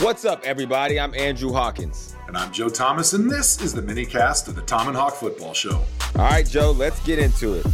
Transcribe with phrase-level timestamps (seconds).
[0.00, 0.98] What's up, everybody?
[0.98, 2.16] I'm Andrew Hawkins.
[2.26, 5.84] And I'm Joe Thomas, and this is the mini cast of the ThomaHawk Football Show.
[6.16, 7.66] All right, Joe, let's get into it.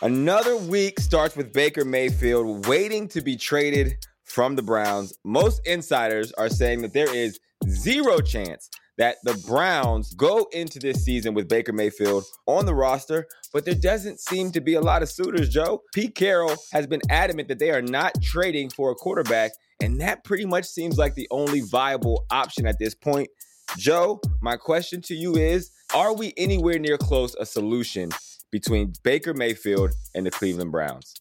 [0.00, 5.12] Another week starts with Baker Mayfield waiting to be traded from the Browns.
[5.22, 7.38] Most insiders are saying that there is
[7.68, 13.26] zero chance that the Browns go into this season with Baker Mayfield on the roster,
[13.52, 15.82] but there doesn't seem to be a lot of suitors, Joe.
[15.94, 20.24] Pete Carroll has been adamant that they are not trading for a quarterback, and that
[20.24, 23.28] pretty much seems like the only viable option at this point.
[23.76, 28.10] Joe, my question to you is Are we anywhere near close a solution
[28.50, 31.14] between Baker Mayfield and the Cleveland Browns?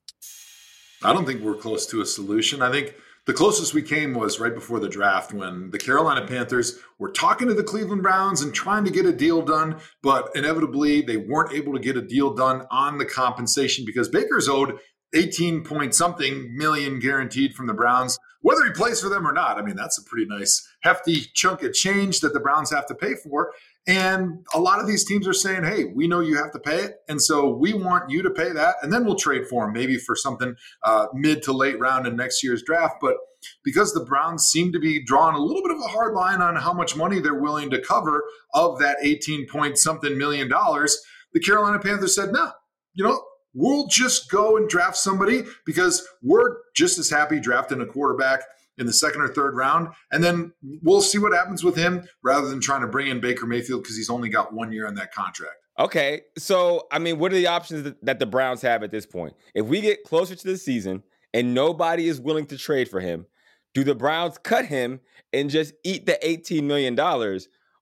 [1.03, 2.61] I don't think we're close to a solution.
[2.61, 2.93] I think
[3.27, 7.47] the closest we came was right before the draft when the Carolina Panthers were talking
[7.47, 11.53] to the Cleveland Browns and trying to get a deal done, but inevitably they weren't
[11.53, 14.79] able to get a deal done on the compensation because Baker's owed
[15.13, 19.57] 18 point something million guaranteed from the Browns, whether he plays for them or not.
[19.57, 22.95] I mean, that's a pretty nice, hefty chunk of change that the Browns have to
[22.95, 23.51] pay for.
[23.87, 26.81] And a lot of these teams are saying, hey, we know you have to pay
[26.81, 26.97] it.
[27.09, 28.75] And so we want you to pay that.
[28.81, 32.15] And then we'll trade for him, maybe for something uh, mid to late round in
[32.15, 32.97] next year's draft.
[33.01, 33.15] But
[33.63, 36.55] because the Browns seem to be drawing a little bit of a hard line on
[36.57, 38.23] how much money they're willing to cover
[38.53, 41.01] of that 18 point something million dollars,
[41.33, 42.51] the Carolina Panthers said, no,
[42.93, 43.19] you know,
[43.53, 48.41] we'll just go and draft somebody because we're just as happy drafting a quarterback
[48.77, 49.89] in the second or third round.
[50.11, 53.45] And then we'll see what happens with him rather than trying to bring in Baker
[53.45, 55.55] Mayfield because he's only got one year on that contract.
[55.79, 56.21] Okay.
[56.37, 59.33] So, I mean, what are the options that the Browns have at this point?
[59.55, 63.25] If we get closer to the season and nobody is willing to trade for him,
[63.73, 64.99] do the Browns cut him
[65.31, 66.99] and just eat the $18 million?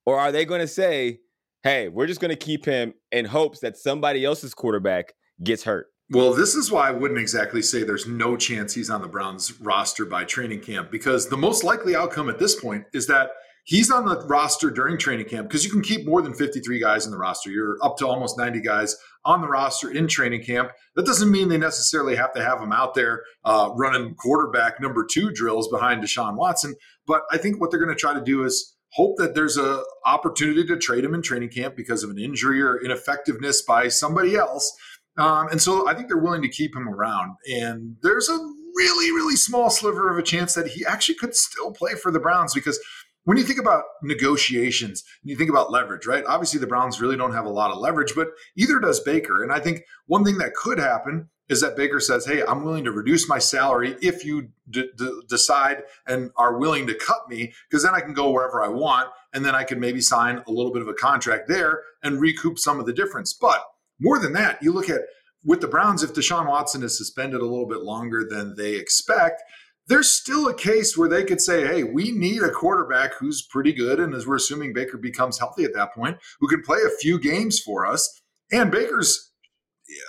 [0.06, 1.20] Or are they going to say,
[1.64, 5.88] hey, we're just going to keep him in hopes that somebody else's quarterback gets hurt?
[6.12, 9.60] Well, this is why I wouldn't exactly say there's no chance he's on the Browns
[9.62, 13.30] roster by training camp because the most likely outcome at this point is that
[13.66, 17.06] he's on the roster during training camp because you can keep more than 53 guys
[17.06, 17.52] in the roster.
[17.52, 20.72] You're up to almost 90 guys on the roster in training camp.
[20.96, 25.06] That doesn't mean they necessarily have to have him out there uh, running quarterback number
[25.06, 26.74] two drills behind Deshaun Watson.
[27.06, 29.84] But I think what they're going to try to do is hope that there's a
[30.08, 34.36] opportunity to trade him in training camp because of an injury or ineffectiveness by somebody
[34.36, 34.76] else
[35.18, 37.36] um, and so I think they're willing to keep him around.
[37.48, 38.38] And there's a
[38.76, 42.20] really, really small sliver of a chance that he actually could still play for the
[42.20, 42.80] Browns because
[43.26, 46.24] when you think about negotiations and you think about leverage, right?
[46.26, 49.44] Obviously, the Browns really don't have a lot of leverage, but either does Baker.
[49.44, 52.86] And I think one thing that could happen is that Baker says, Hey, I'm willing
[52.86, 57.54] to reduce my salary if you d- d- decide and are willing to cut me,
[57.70, 59.10] because then I can go wherever I want.
[59.34, 62.58] And then I can maybe sign a little bit of a contract there and recoup
[62.58, 63.34] some of the difference.
[63.34, 63.64] But
[64.00, 65.02] more than that, you look at
[65.44, 69.42] with the Browns, if Deshaun Watson is suspended a little bit longer than they expect,
[69.88, 73.74] there's still a case where they could say, hey, we need a quarterback who's pretty
[73.74, 74.00] good.
[74.00, 77.20] And as we're assuming Baker becomes healthy at that point, who can play a few
[77.20, 78.22] games for us.
[78.52, 79.32] And Baker's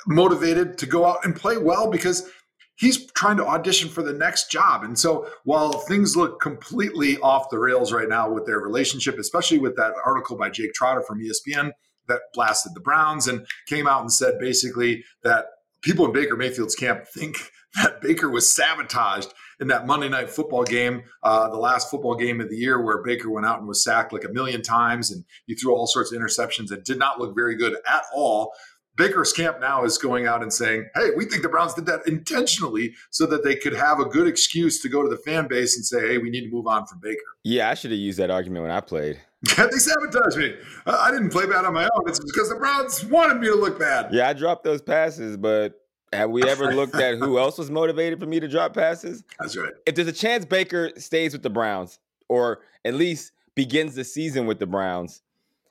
[0.06, 2.28] motivated to go out and play well because
[2.76, 4.84] he's trying to audition for the next job.
[4.84, 9.58] And so while things look completely off the rails right now with their relationship, especially
[9.58, 11.72] with that article by Jake Trotter from ESPN,
[12.10, 15.46] that blasted the Browns and came out and said basically that
[15.82, 17.36] people in Baker Mayfield's camp think
[17.82, 22.40] that Baker was sabotaged in that Monday night football game, uh, the last football game
[22.40, 25.24] of the year, where Baker went out and was sacked like a million times and
[25.46, 28.52] he threw all sorts of interceptions and did not look very good at all.
[29.00, 32.06] Baker's camp now is going out and saying, hey, we think the Browns did that
[32.06, 35.74] intentionally so that they could have a good excuse to go to the fan base
[35.74, 37.22] and say, hey, we need to move on from Baker.
[37.42, 39.18] Yeah, I should have used that argument when I played.
[39.56, 40.54] they sabotaged me.
[40.84, 42.08] I didn't play bad on my own.
[42.08, 44.12] It's because the Browns wanted me to look bad.
[44.12, 45.80] Yeah, I dropped those passes, but
[46.12, 49.24] have we ever looked at who else was motivated for me to drop passes?
[49.38, 49.72] That's right.
[49.86, 54.44] If there's a chance Baker stays with the Browns, or at least begins the season
[54.44, 55.22] with the Browns,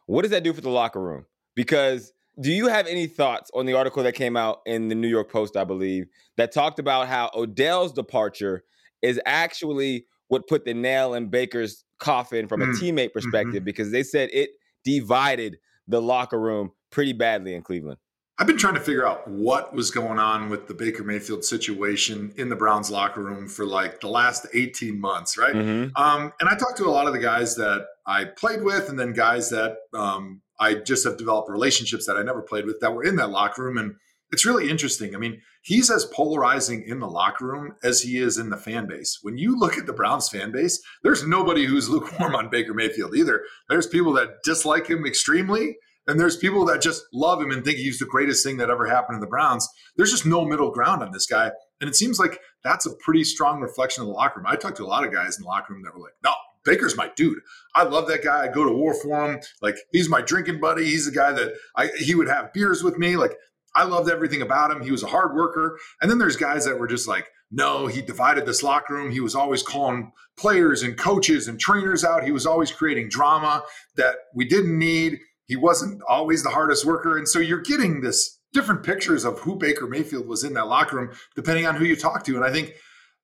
[0.07, 1.28] what does that do for the locker room?
[1.53, 5.07] Because do you have any thoughts on the article that came out in the New
[5.07, 6.07] York Post, I believe,
[6.38, 8.63] that talked about how Odell's departure
[9.01, 12.74] is actually what put the nail in Baker's coffin from a mm.
[12.75, 13.13] teammate mm-hmm.
[13.13, 13.65] perspective mm-hmm.
[13.65, 14.51] because they said it
[14.86, 15.57] divided
[15.88, 17.97] the locker room pretty badly in Cleveland.
[18.38, 22.33] I've been trying to figure out what was going on with the Baker Mayfield situation
[22.38, 25.53] in the Browns locker room for like the last 18 months, right?
[25.53, 26.01] Mm-hmm.
[26.01, 28.97] Um, and I talked to a lot of the guys that I played with and
[28.97, 32.94] then guys that um, I just have developed relationships that I never played with that
[32.94, 33.77] were in that locker room.
[33.77, 33.95] And
[34.31, 35.15] it's really interesting.
[35.15, 38.88] I mean, he's as polarizing in the locker room as he is in the fan
[38.88, 39.19] base.
[39.21, 43.15] When you look at the Browns fan base, there's nobody who's lukewarm on Baker Mayfield
[43.15, 43.44] either.
[43.69, 45.77] There's people that dislike him extremely.
[46.07, 48.88] and there's people that just love him and think he's the greatest thing that ever
[48.88, 49.67] happened in the Browns.
[49.95, 51.51] There's just no middle ground on this guy.
[51.81, 54.47] And it seems like that's a pretty strong reflection of the locker room.
[54.47, 56.33] I talked to a lot of guys in the locker room that were like, no,
[56.69, 57.39] Baker's my dude.
[57.74, 58.44] I love that guy.
[58.44, 59.39] I go to war for him.
[59.62, 60.86] Like he's my drinking buddy.
[60.86, 63.18] He's the guy that I he would have beers with me.
[63.18, 63.33] Like
[63.75, 64.83] I loved everything about him.
[64.83, 65.80] He was a hard worker.
[66.01, 69.12] And then there's guys that were just like, no, he divided this locker room.
[69.12, 72.24] He was always calling players and coaches and trainers out.
[72.24, 73.63] He was always creating drama
[73.95, 75.19] that we didn't need.
[75.48, 77.18] He wasn't always the hardest worker.
[77.18, 80.98] And so you're getting this different pictures of who Baker Mayfield was in that locker
[80.98, 82.36] room, depending on who you talk to.
[82.36, 82.74] And I think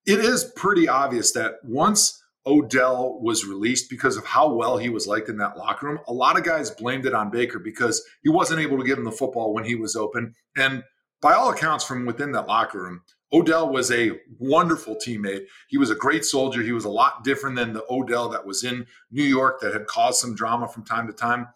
[0.05, 5.07] it is pretty obvious that once Odell was released because of how well he was
[5.07, 5.99] liked in that locker room.
[6.07, 9.03] A lot of guys blamed it on Baker because he wasn't able to give him
[9.03, 10.35] the football when he was open.
[10.55, 10.83] And
[11.21, 13.01] by all accounts, from within that locker room,
[13.33, 15.45] Odell was a wonderful teammate.
[15.67, 16.61] He was a great soldier.
[16.61, 19.87] He was a lot different than the Odell that was in New York that had
[19.87, 21.47] caused some drama from time to time.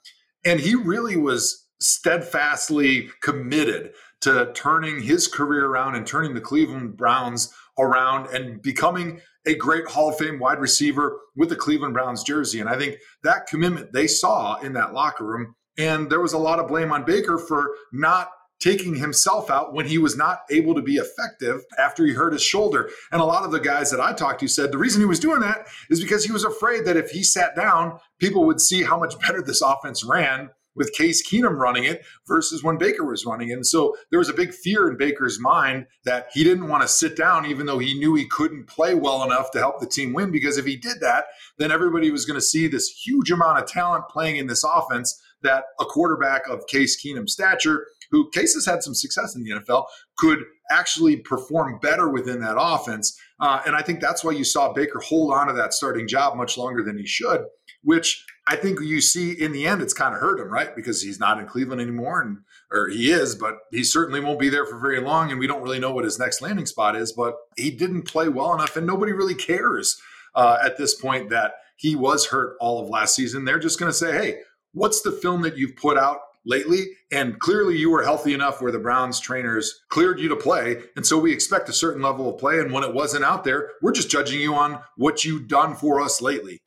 [0.43, 6.97] And he really was steadfastly committed to turning his career around and turning the Cleveland
[6.97, 12.23] Browns around and becoming a great Hall of Fame wide receiver with the Cleveland Browns
[12.23, 12.59] jersey.
[12.59, 15.55] And I think that commitment they saw in that locker room.
[15.77, 18.29] And there was a lot of blame on Baker for not
[18.59, 22.41] taking himself out when he was not able to be effective after he hurt his
[22.41, 22.89] shoulder.
[23.11, 25.19] And a lot of the guys that I talked to said the reason he was
[25.19, 28.83] doing that is because he was afraid that if he sat down, people would see
[28.83, 33.25] how much better this offense ran with Case Keenum running it versus when Baker was
[33.25, 33.53] running it.
[33.53, 36.87] And so there was a big fear in Baker's mind that he didn't want to
[36.87, 40.13] sit down, even though he knew he couldn't play well enough to help the team
[40.13, 40.31] win.
[40.31, 41.25] Because if he did that,
[41.57, 45.21] then everybody was going to see this huge amount of talent playing in this offense
[45.41, 49.51] that a quarterback of Case Keenum's stature, who Case has had some success in the
[49.51, 49.85] NFL,
[50.17, 50.39] could
[50.71, 53.17] actually perform better within that offense.
[53.39, 56.35] Uh, and I think that's why you saw Baker hold on to that starting job
[56.35, 57.45] much longer than he should,
[57.83, 60.75] which I think you see in the end, it's kind of hurt him, right?
[60.75, 62.39] Because he's not in Cleveland anymore, and
[62.71, 65.61] or he is, but he certainly won't be there for very long, and we don't
[65.61, 67.11] really know what his next landing spot is.
[67.11, 69.99] But he didn't play well enough, and nobody really cares
[70.35, 73.45] uh, at this point that he was hurt all of last season.
[73.45, 74.41] They're just going to say, "Hey,
[74.73, 76.87] what's the film that you've put out lately.
[77.11, 80.81] And clearly, you were healthy enough where the Browns trainers cleared you to play.
[80.95, 82.59] And so we expect a certain level of play.
[82.59, 86.01] And when it wasn't out there, we're just judging you on what you've done for
[86.01, 86.59] us lately.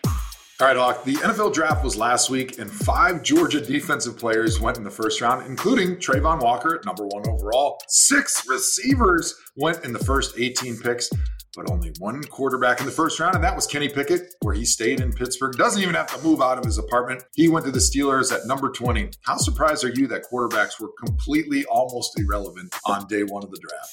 [0.60, 1.04] All right, Hawk.
[1.04, 5.20] The NFL draft was last week, and five Georgia defensive players went in the first
[5.20, 7.80] round, including Travon Walker at number one overall.
[7.88, 11.10] Six receivers went in the first 18 picks,
[11.56, 14.64] but only one quarterback in the first round, and that was Kenny Pickett, where he
[14.64, 15.56] stayed in Pittsburgh.
[15.56, 17.24] Doesn't even have to move out of his apartment.
[17.34, 19.10] He went to the Steelers at number 20.
[19.22, 23.58] How surprised are you that quarterbacks were completely almost irrelevant on day one of the
[23.58, 23.90] draft?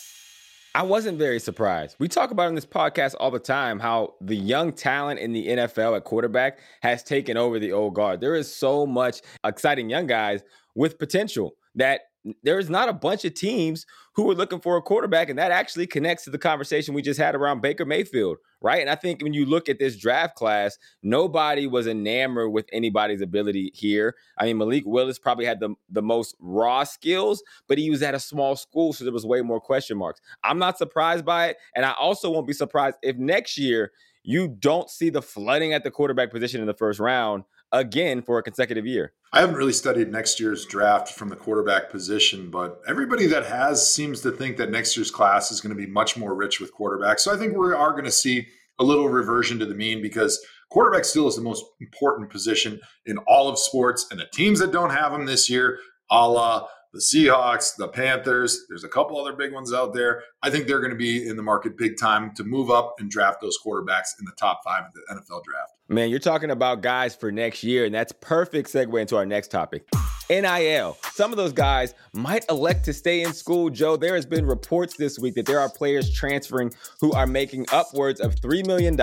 [0.75, 1.95] I wasn't very surprised.
[1.97, 5.47] We talk about in this podcast all the time how the young talent in the
[5.47, 8.21] NFL at quarterback has taken over the old guard.
[8.21, 10.43] There is so much exciting young guys
[10.75, 12.01] with potential that
[12.43, 15.51] there is not a bunch of teams who are looking for a quarterback, and that
[15.51, 18.81] actually connects to the conversation we just had around Baker Mayfield, right?
[18.81, 23.21] And I think when you look at this draft class, nobody was enamored with anybody's
[23.21, 24.15] ability here.
[24.37, 28.15] I mean, Malik Willis probably had the, the most raw skills, but he was at
[28.15, 30.19] a small school, so there was way more question marks.
[30.43, 33.91] I'm not surprised by it, and I also won't be surprised if next year
[34.23, 38.37] you don't see the flooding at the quarterback position in the first round again for
[38.37, 39.13] a consecutive year.
[39.31, 43.93] I haven't really studied next year's draft from the quarterback position, but everybody that has
[43.93, 46.73] seems to think that next year's class is going to be much more rich with
[46.73, 47.19] quarterbacks.
[47.19, 48.47] So I think we are going to see
[48.79, 53.17] a little reversion to the mean because quarterback still is the most important position in
[53.27, 54.07] all of sports.
[54.09, 55.79] And the teams that don't have them this year,
[56.09, 58.65] a la the Seahawks, the Panthers.
[58.67, 60.23] There's a couple other big ones out there.
[60.41, 63.11] I think they're going to be in the market big time to move up and
[63.11, 65.73] draft those quarterbacks in the top five of the NFL draft.
[65.91, 69.47] Man, you're talking about guys for next year, and that's perfect segue into our next
[69.47, 69.87] topic.
[70.29, 70.95] NIL.
[71.13, 73.71] Some of those guys might elect to stay in school.
[73.71, 77.65] Joe, there has been reports this week that there are players transferring who are making
[77.71, 78.95] upwards of $3 million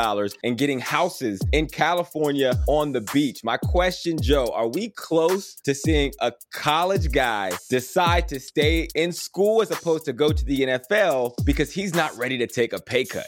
[0.45, 3.43] and getting houses in California on the beach.
[3.43, 9.11] My question, Joe, are we close to seeing a college guy decide to stay in
[9.11, 12.81] school as opposed to go to the NFL because he's not ready to take a
[12.81, 13.26] pay cut?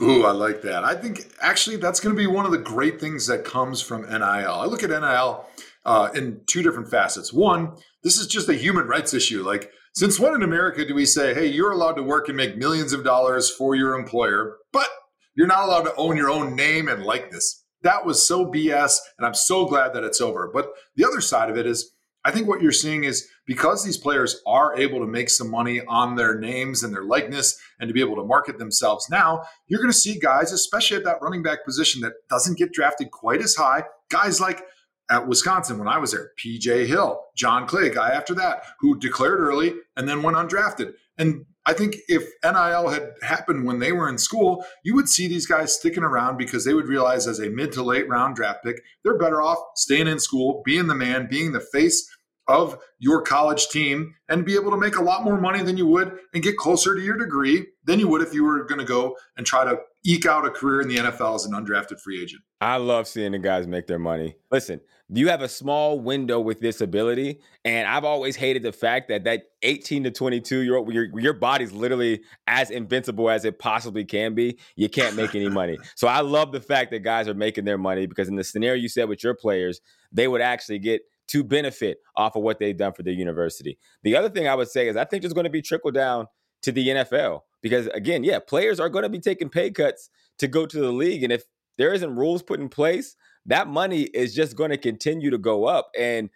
[0.00, 0.84] Ooh, I like that.
[0.84, 4.02] I think actually that's going to be one of the great things that comes from
[4.02, 4.22] NIL.
[4.22, 5.46] I look at NIL
[5.84, 7.32] uh, in two different facets.
[7.32, 9.42] One, this is just a human rights issue.
[9.44, 12.56] Like, since when in America do we say, hey, you're allowed to work and make
[12.56, 14.88] millions of dollars for your employer, but
[15.36, 17.64] you're not allowed to own your own name and likeness?
[17.82, 20.50] That was so BS, and I'm so glad that it's over.
[20.52, 21.92] But the other side of it is,
[22.24, 25.82] I think what you're seeing is because these players are able to make some money
[25.86, 29.80] on their names and their likeness and to be able to market themselves now, you're
[29.80, 33.42] going to see guys, especially at that running back position that doesn't get drafted quite
[33.42, 34.62] as high, guys like
[35.10, 36.30] at Wisconsin when I was there.
[36.42, 40.94] PJ Hill, John Clay, guy after that, who declared early and then went undrafted.
[41.18, 45.28] And I think if NIL had happened when they were in school, you would see
[45.28, 48.64] these guys sticking around because they would realize as a mid to late round draft
[48.64, 52.08] pick, they're better off staying in school, being the man, being the face
[52.46, 55.86] of your college team, and be able to make a lot more money than you
[55.86, 58.84] would and get closer to your degree than you would if you were going to
[58.84, 62.22] go and try to eke out a career in the NFL as an undrafted free
[62.22, 62.42] agent.
[62.60, 64.36] I love seeing the guys make their money.
[64.50, 69.08] Listen, you have a small window with this ability, and I've always hated the fact
[69.08, 73.58] that that 18 to 22 year old, your your body's literally as invincible as it
[73.58, 74.58] possibly can be.
[74.76, 75.78] You can't make any money.
[75.96, 78.80] So I love the fact that guys are making their money because in the scenario
[78.80, 79.80] you said with your players,
[80.12, 83.78] they would actually get to benefit off of what they've done for their university.
[84.02, 86.26] The other thing I would say is I think there's going to be trickle down
[86.64, 90.48] to the NFL because again, yeah, players are going to be taking pay cuts to
[90.48, 91.44] go to the league, and if
[91.78, 93.16] there isn't rules put in place,
[93.46, 95.90] that money is just going to continue to go up.
[95.98, 96.30] And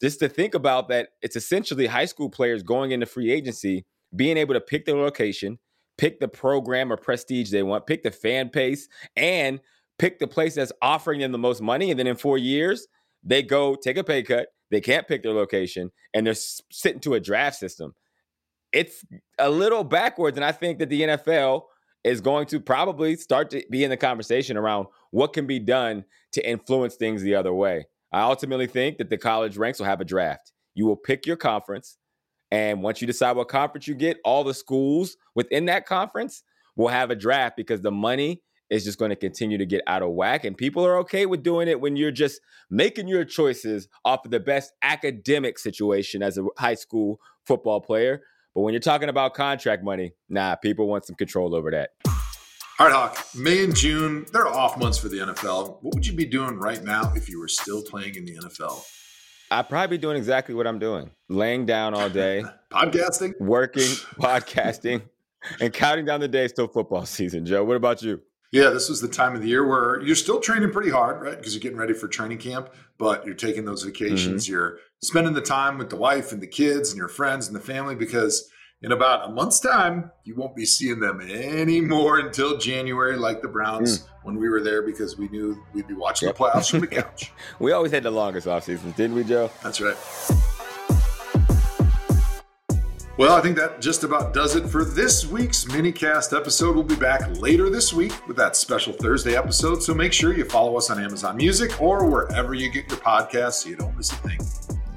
[0.00, 3.84] just to think about that, it's essentially high school players going into free agency,
[4.14, 5.58] being able to pick their location,
[5.98, 9.60] pick the program or prestige they want, pick the fan base, and
[9.98, 11.90] pick the place that's offering them the most money.
[11.90, 12.86] And then in four years,
[13.22, 14.48] they go take a pay cut.
[14.70, 17.94] They can't pick their location, and they're sitting to a draft system.
[18.72, 19.04] It's
[19.38, 21.62] a little backwards, and I think that the NFL
[22.04, 26.04] is going to probably start to be in the conversation around what can be done
[26.32, 27.86] to influence things the other way.
[28.12, 30.52] I ultimately think that the college ranks will have a draft.
[30.74, 31.98] You will pick your conference,
[32.50, 36.42] and once you decide what conference you get, all the schools within that conference
[36.76, 40.02] will have a draft because the money is just going to continue to get out
[40.02, 40.44] of whack.
[40.44, 44.30] And people are okay with doing it when you're just making your choices off of
[44.30, 48.22] the best academic situation as a high school football player.
[48.54, 51.90] But when you're talking about contract money, nah, people want some control over that.
[52.80, 53.26] All right, Hawk.
[53.34, 55.82] May and June, they're off months for the NFL.
[55.82, 58.82] What would you be doing right now if you were still playing in the NFL?
[59.50, 63.82] I'd probably be doing exactly what I'm doing laying down all day, podcasting, working,
[64.18, 65.02] podcasting,
[65.60, 67.44] and counting down the days till football season.
[67.44, 68.22] Joe, what about you?
[68.52, 71.36] Yeah, this was the time of the year where you're still training pretty hard, right?
[71.36, 74.44] Because you're getting ready for training camp, but you're taking those vacations.
[74.44, 74.52] Mm-hmm.
[74.52, 77.60] You're spending the time with the wife and the kids and your friends and the
[77.60, 78.50] family because
[78.82, 83.48] in about a month's time, you won't be seeing them anymore until January, like the
[83.48, 84.08] Browns mm.
[84.22, 86.36] when we were there because we knew we'd be watching yep.
[86.36, 87.32] the playoffs from the couch.
[87.58, 89.50] we always had the longest off seasons, didn't we, Joe?
[89.62, 89.96] That's right.
[93.18, 96.74] Well, I think that just about does it for this week's minicast episode.
[96.74, 99.82] We'll be back later this week with that special Thursday episode.
[99.82, 103.64] So make sure you follow us on Amazon Music or wherever you get your podcasts
[103.64, 104.38] so you don't miss a thing.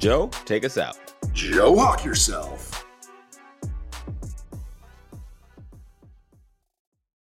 [0.04, 0.98] Joe, take us out.
[1.32, 2.83] Joe Hawk yourself.